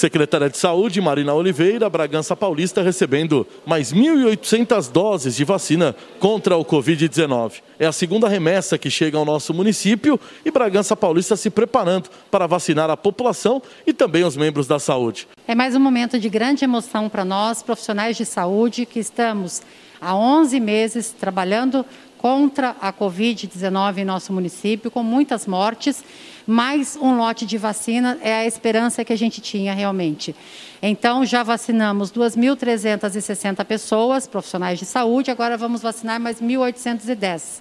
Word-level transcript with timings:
Secretária 0.00 0.48
de 0.48 0.56
Saúde, 0.56 1.00
Marina 1.00 1.34
Oliveira, 1.34 1.90
Bragança 1.90 2.36
Paulista, 2.36 2.80
recebendo 2.82 3.44
mais 3.66 3.92
1.800 3.92 4.92
doses 4.92 5.34
de 5.34 5.42
vacina 5.42 5.92
contra 6.20 6.56
o 6.56 6.64
Covid-19. 6.64 7.54
É 7.80 7.84
a 7.84 7.90
segunda 7.90 8.28
remessa 8.28 8.78
que 8.78 8.88
chega 8.88 9.18
ao 9.18 9.24
nosso 9.24 9.52
município 9.52 10.20
e 10.44 10.52
Bragança 10.52 10.94
Paulista 10.94 11.34
se 11.34 11.50
preparando 11.50 12.10
para 12.30 12.46
vacinar 12.46 12.88
a 12.88 12.96
população 12.96 13.60
e 13.84 13.92
também 13.92 14.22
os 14.22 14.36
membros 14.36 14.68
da 14.68 14.78
saúde. 14.78 15.26
É 15.48 15.54
mais 15.56 15.74
um 15.74 15.80
momento 15.80 16.16
de 16.16 16.28
grande 16.28 16.62
emoção 16.62 17.08
para 17.08 17.24
nós, 17.24 17.60
profissionais 17.60 18.16
de 18.16 18.24
saúde, 18.24 18.86
que 18.86 19.00
estamos 19.00 19.62
há 20.00 20.14
11 20.14 20.60
meses 20.60 21.10
trabalhando 21.10 21.84
contra 22.18 22.76
a 22.80 22.92
Covid-19 22.92 23.98
em 23.98 24.04
nosso 24.04 24.32
município, 24.32 24.90
com 24.90 25.02
muitas 25.02 25.46
mortes. 25.46 26.04
Mais 26.46 26.96
um 27.00 27.16
lote 27.16 27.46
de 27.46 27.56
vacina 27.56 28.18
é 28.20 28.34
a 28.34 28.46
esperança 28.46 29.04
que 29.04 29.12
a 29.12 29.16
gente 29.16 29.40
tinha 29.40 29.72
realmente. 29.72 30.34
Então, 30.82 31.24
já 31.24 31.42
vacinamos 31.42 32.10
2.360 32.10 33.64
pessoas, 33.64 34.26
profissionais 34.26 34.78
de 34.78 34.84
saúde, 34.84 35.30
agora 35.30 35.56
vamos 35.56 35.80
vacinar 35.80 36.18
mais 36.20 36.40
1.810. 36.40 37.60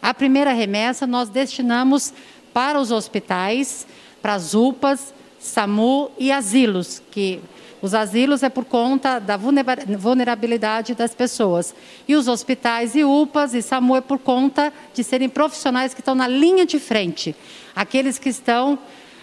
A 0.00 0.14
primeira 0.14 0.52
remessa 0.52 1.06
nós 1.06 1.28
destinamos 1.28 2.14
para 2.52 2.80
os 2.80 2.90
hospitais, 2.90 3.86
para 4.22 4.34
as 4.34 4.54
UPAs, 4.54 5.12
SAMU 5.38 6.10
e 6.18 6.32
asilos, 6.32 7.02
que 7.10 7.40
os 7.80 7.94
asilos 7.94 8.42
é 8.42 8.48
por 8.48 8.64
conta 8.64 9.18
da 9.18 9.36
vulnerabilidade 9.36 10.94
das 10.94 11.14
pessoas. 11.14 11.74
E 12.06 12.16
os 12.16 12.26
hospitais 12.26 12.94
e 12.94 13.04
UPAs 13.04 13.54
e 13.54 13.62
SAMU 13.62 13.96
é 13.96 14.00
por 14.00 14.18
conta 14.18 14.72
de 14.92 15.04
serem 15.04 15.28
profissionais 15.28 15.94
que 15.94 16.00
estão 16.00 16.14
na 16.14 16.26
linha 16.26 16.66
de 16.66 16.78
frente. 16.78 17.36
Aqueles 17.74 18.18
que 18.18 18.28
estão 18.28 18.78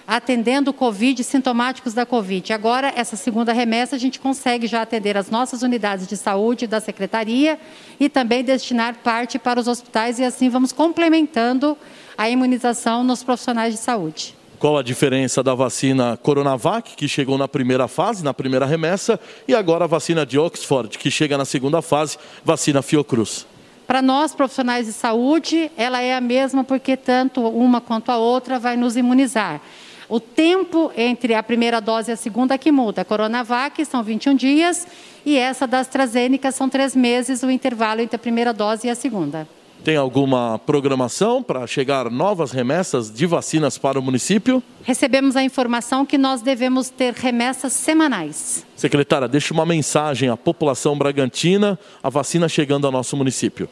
atendendo 0.08 0.72
Covid, 0.72 1.24
sintomáticos 1.24 1.94
da 1.94 2.06
Covid. 2.06 2.54
Agora, 2.54 2.94
essa 2.96 3.16
segunda 3.16 3.52
remessa, 3.52 3.96
a 3.96 4.00
gente 4.00 4.20
consegue 4.20 4.68
já 4.68 4.82
atender 4.82 5.18
as 5.18 5.30
nossas 5.30 5.64
unidades 5.64 6.08
de 6.08 6.16
saúde 6.16 6.68
da 6.68 6.80
Secretaria 6.80 7.60
e 8.00 8.08
também 8.08 8.44
destinar 8.44 8.96
parte 9.04 9.40
para 9.40 9.60
os 9.60 9.68
hospitais 9.68 10.20
e 10.20 10.24
assim 10.24 10.48
vamos 10.48 10.72
complementando 10.72 11.78
a 12.18 12.30
imunização 12.30 13.04
nos 13.04 13.24
profissionais 13.24 13.74
de 13.74 13.80
saúde. 13.80 14.36
Qual 14.60 14.78
a 14.78 14.84
diferença 14.84 15.44
da 15.44 15.54
vacina 15.54 16.18
Coronavac, 16.18 16.96
que 16.96 17.08
chegou 17.08 17.38
na 17.38 17.48
primeira 17.48 17.88
fase, 17.88 18.24
na 18.24 18.34
primeira 18.34 18.66
remessa, 18.66 19.20
e 19.48 19.54
agora 19.54 19.84
a 19.84 19.88
vacina 19.88 20.26
de 20.26 20.40
Oxford, 20.40 20.98
que 20.98 21.12
chega 21.12 21.38
na 21.38 21.46
segunda 21.46 21.82
fase, 21.82 22.18
vacina 22.44 22.82
Fiocruz? 22.82 23.46
Para 23.86 24.02
nós, 24.02 24.34
profissionais 24.34 24.88
de 24.88 24.94
saúde, 24.94 25.70
ela 25.78 26.02
é 26.02 26.16
a 26.16 26.22
mesma 26.22 26.64
porque 26.64 26.96
tanto 26.96 27.42
uma 27.42 27.82
quanto 27.82 28.10
a 28.12 28.18
outra 28.18 28.58
vai 28.58 28.78
nos 28.78 28.96
imunizar. 28.96 29.62
O 30.08 30.20
tempo 30.20 30.92
entre 30.96 31.34
a 31.34 31.44
primeira 31.44 31.82
dose 31.82 32.12
e 32.12 32.14
a 32.14 32.18
segunda 32.18 32.58
que 32.58 32.72
muda. 32.72 33.02
A 33.02 33.06
Coronavac 33.06 33.84
são 33.86 34.04
21 34.04 34.36
dias 34.36 34.88
e 35.26 35.38
essa 35.38 35.68
da 35.68 35.80
AstraZeneca 35.80 36.52
são 36.52 36.70
três 36.70 36.96
meses 36.96 37.44
o 37.44 37.52
intervalo 37.52 38.02
entre 38.02 38.16
a 38.16 38.20
primeira 38.20 38.54
dose 38.54 38.88
e 38.88 38.90
a 38.90 38.96
segunda. 38.96 39.48
Tem 39.84 39.96
alguma 39.96 40.58
programação 40.58 41.44
para 41.44 41.68
chegar 41.68 42.10
novas 42.10 42.52
remessas 42.52 43.12
de 43.12 43.28
vacinas 43.28 43.78
para 43.78 44.00
o 44.00 44.02
município? 44.02 44.64
Recebemos 44.84 45.36
a 45.36 45.44
informação 45.44 46.06
que 46.06 46.18
nós 46.18 46.42
devemos 46.42 46.90
ter 46.90 47.14
remessas 47.14 47.74
semanais. 47.74 48.66
Secretária, 48.76 49.28
deixe 49.28 49.54
uma 49.54 49.66
mensagem 49.66 50.30
à 50.30 50.36
população 50.36 50.98
bragantina, 50.98 51.78
a 52.02 52.10
vacina 52.10 52.50
chegando 52.50 52.86
ao 52.86 52.92
nosso 52.92 53.16
município. 53.16 53.70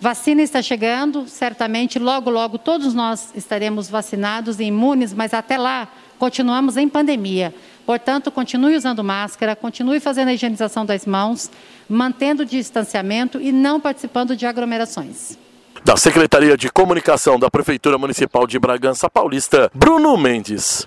Vacina 0.00 0.42
está 0.42 0.62
chegando, 0.62 1.26
certamente 1.26 1.98
logo, 1.98 2.30
logo 2.30 2.56
todos 2.56 2.94
nós 2.94 3.32
estaremos 3.34 3.88
vacinados 3.88 4.60
e 4.60 4.64
imunes, 4.64 5.12
mas 5.12 5.34
até 5.34 5.58
lá 5.58 5.88
continuamos 6.18 6.76
em 6.76 6.88
pandemia. 6.88 7.52
Portanto, 7.88 8.30
continue 8.30 8.76
usando 8.76 9.02
máscara, 9.02 9.56
continue 9.56 9.98
fazendo 9.98 10.28
a 10.28 10.34
higienização 10.34 10.84
das 10.84 11.06
mãos, 11.06 11.50
mantendo 11.88 12.42
o 12.42 12.44
distanciamento 12.44 13.40
e 13.40 13.50
não 13.50 13.80
participando 13.80 14.36
de 14.36 14.44
aglomerações. 14.44 15.38
Da 15.82 15.96
Secretaria 15.96 16.54
de 16.54 16.70
Comunicação 16.70 17.38
da 17.38 17.50
Prefeitura 17.50 17.96
Municipal 17.96 18.46
de 18.46 18.58
Bragança 18.58 19.08
Paulista, 19.08 19.70
Bruno 19.74 20.18
Mendes. 20.18 20.86